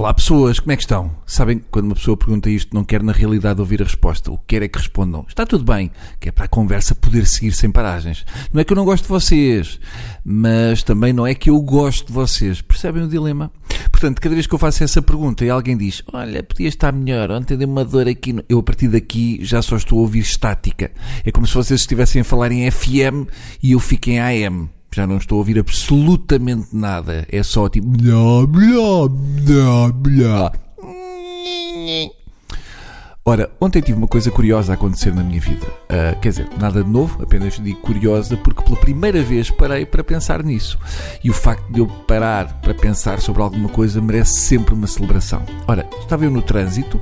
[0.00, 1.14] Olá pessoas, como é que estão?
[1.26, 4.32] Sabem, quando uma pessoa pergunta isto, não quer na realidade ouvir a resposta.
[4.32, 5.26] O que quer é que respondam.
[5.28, 8.24] Está tudo bem, que é para a conversa poder seguir sem paragens.
[8.50, 9.78] Não é que eu não gosto de vocês,
[10.24, 12.62] mas também não é que eu gosto de vocês.
[12.62, 13.52] Percebem o dilema?
[13.92, 17.30] Portanto, cada vez que eu faço essa pergunta e alguém diz, olha, podia estar melhor,
[17.30, 20.90] ontem dei uma dor aqui, eu a partir daqui já só estou a ouvir estática.
[21.26, 23.28] É como se vocês estivessem a falar em FM
[23.62, 27.26] e eu fico em AM já não estou a ouvir absolutamente nada.
[27.30, 30.52] É só tipo blá blá blá blá.
[33.22, 35.66] Ora, ontem tive uma coisa curiosa a acontecer na minha vida.
[35.66, 40.02] Uh, quer dizer, nada de novo, apenas digo curiosa porque pela primeira vez parei para
[40.02, 40.78] pensar nisso.
[41.22, 45.42] E o facto de eu parar para pensar sobre alguma coisa merece sempre uma celebração.
[45.68, 46.98] Ora, estava eu no trânsito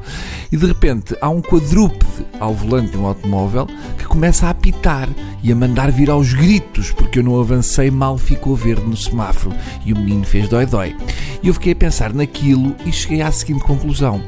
[0.50, 5.08] e de repente há um quadrúpede ao volante de um automóvel que começa a apitar
[5.40, 9.54] e a mandar vir aos gritos porque eu não avancei mal ficou verde no semáforo
[9.86, 10.96] e o menino fez dói-dói.
[11.44, 14.20] E eu fiquei a pensar naquilo e cheguei à seguinte conclusão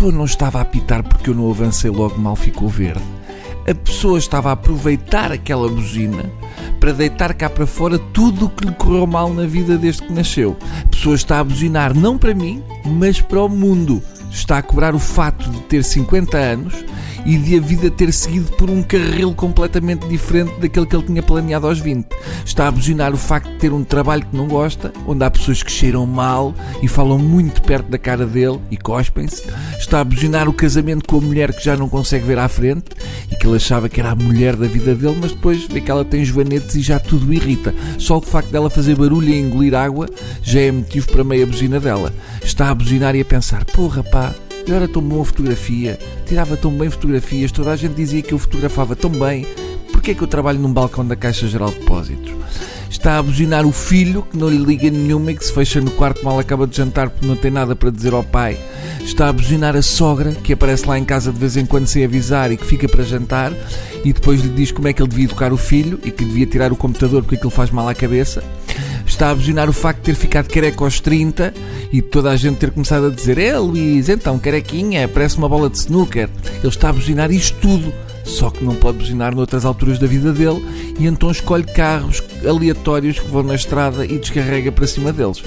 [0.00, 3.04] pessoa não estava a apitar porque eu não avancei logo mal ficou verde.
[3.68, 6.24] A pessoa estava a aproveitar aquela buzina
[6.80, 10.12] para deitar cá para fora tudo o que lhe correu mal na vida desde que
[10.14, 10.56] nasceu.
[10.86, 14.02] A pessoa está a buzinar não para mim, mas para o mundo.
[14.30, 16.74] Está a cobrar o fato de ter 50 anos
[17.24, 21.22] e de a vida ter seguido por um carril completamente diferente daquele que ele tinha
[21.22, 22.06] planeado aos 20.
[22.44, 25.62] Está a buzinar o facto de ter um trabalho que não gosta, onde há pessoas
[25.62, 29.44] que cheiram mal e falam muito perto da cara dele e cospem-se.
[29.78, 32.86] Está a buzinar o casamento com a mulher que já não consegue ver à frente
[33.30, 35.90] e que ele achava que era a mulher da vida dele, mas depois vê que
[35.90, 37.74] ela tem joanetes e já tudo irrita.
[37.98, 40.08] Só o facto dela fazer barulho e engolir água
[40.42, 42.12] já é motivo para meia buzina dela.
[42.42, 44.19] Está a buzinar e a pensar: porra pá,
[44.66, 48.38] eu era tão boa fotografia, tirava tão bem fotografias, toda a gente dizia que eu
[48.38, 49.46] fotografava tão bem.
[49.92, 52.32] Porquê é que eu trabalho num balcão da Caixa Geral de Depósitos?
[52.88, 55.90] Está a buzinar o filho, que não lhe liga nenhuma e que se fecha no
[55.92, 58.58] quarto mal acaba de jantar porque não tem nada para dizer ao pai.
[59.00, 62.04] Está a buzinar a sogra, que aparece lá em casa de vez em quando sem
[62.04, 63.52] avisar e que fica para jantar
[64.04, 66.46] e depois lhe diz como é que ele devia educar o filho e que devia
[66.46, 68.42] tirar o computador porque aquilo faz mal à cabeça
[69.10, 71.52] está a buzinar o facto de ter ficado careca aos 30
[71.92, 75.68] e toda a gente ter começado a dizer: É Luís, então carequinha, parece uma bola
[75.68, 76.28] de snooker.
[76.58, 77.92] Ele está a buzinar isto tudo,
[78.24, 80.64] só que não pode buzinar noutras alturas da vida dele
[80.98, 85.42] e então escolhe carros aleatórios que vão na estrada e descarrega para cima deles.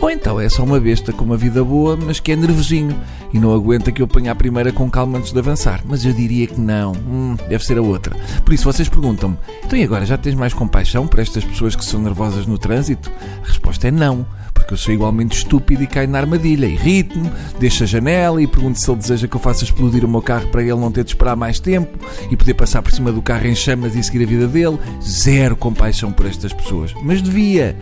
[0.00, 2.96] Ou então é só uma besta com uma vida boa, mas que é nervosinho
[3.32, 5.82] e não aguenta que eu ponha a primeira com calma antes de avançar.
[5.84, 6.92] Mas eu diria que não.
[6.92, 8.16] Hum, deve ser a outra.
[8.44, 11.84] Por isso vocês perguntam-me: então e agora já tens mais compaixão para estas pessoas que
[11.84, 13.10] são nervosas no trânsito?
[13.42, 14.24] A resposta é não
[14.68, 16.66] porque eu sou igualmente estúpido e caio na armadilha.
[16.66, 20.20] Irrito-me, deixo a janela e pergunto se ele deseja que eu faça explodir o meu
[20.20, 21.98] carro para ele não ter de esperar mais tempo
[22.30, 24.78] e poder passar por cima do carro em chamas e seguir a vida dele.
[25.02, 26.92] Zero compaixão por estas pessoas.
[27.02, 27.74] Mas devia.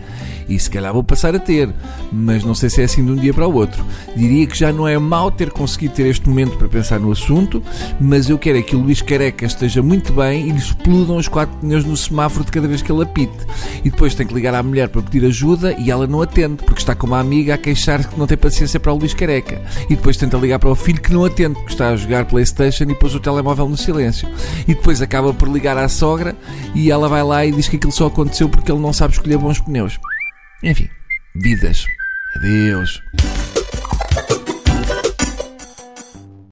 [0.47, 1.69] E se calhar vou passar a ter.
[2.11, 3.83] Mas não sei se é assim de um dia para o outro.
[4.15, 7.61] Diria que já não é mau ter conseguido ter este momento para pensar no assunto,
[7.99, 11.27] mas eu quero é que o Luís Careca esteja muito bem e lhe explodam os
[11.27, 13.45] quatro pneus no semáforo de cada vez que ele apite.
[13.83, 16.76] E depois tem que ligar à mulher para pedir ajuda e ela não atende, porque
[16.79, 19.61] está com uma amiga a queixar-se que não tem paciência para o Luís Careca.
[19.89, 22.85] E depois tenta ligar para o filho que não atende, porque está a jogar Playstation
[22.85, 24.29] e pôs o telemóvel no silêncio.
[24.67, 26.35] E depois acaba por ligar à sogra
[26.73, 29.37] e ela vai lá e diz que aquilo só aconteceu porque ele não sabe escolher
[29.37, 29.99] bons pneus.
[30.63, 30.89] Enfim,
[31.35, 31.85] vidas.
[32.35, 33.01] Adeus.